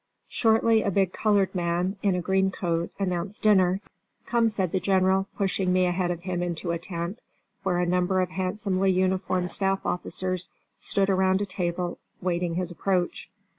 Shortly 0.29 0.81
a 0.81 0.89
big 0.89 1.13
colored 1.13 1.53
man, 1.53 1.95
in 2.01 2.15
a 2.15 2.21
green 2.23 2.49
coat, 2.49 2.89
announced 2.97 3.43
dinner. 3.43 3.81
"Come," 4.25 4.47
said 4.47 4.71
the 4.71 4.79
General, 4.79 5.27
pushing 5.37 5.71
me 5.71 5.85
ahead 5.85 6.09
of 6.09 6.21
him 6.21 6.41
into 6.41 6.71
a 6.71 6.79
tent, 6.79 7.19
where 7.61 7.77
a 7.77 7.85
number 7.85 8.19
of 8.19 8.29
handsomely 8.31 8.89
uniformed 8.91 9.51
staff 9.51 9.85
officers 9.85 10.49
stood 10.79 11.11
around 11.11 11.39
a 11.43 11.45
table 11.45 11.99
waiting 12.19 12.55
his 12.55 12.71
approach. 12.71 13.29